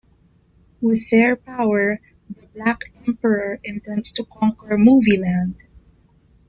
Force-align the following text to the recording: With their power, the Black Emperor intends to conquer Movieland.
With 0.81 1.07
their 1.11 1.35
power, 1.35 1.99
the 2.27 2.47
Black 2.55 2.79
Emperor 3.07 3.59
intends 3.63 4.11
to 4.13 4.23
conquer 4.25 4.75
Movieland. 4.75 5.53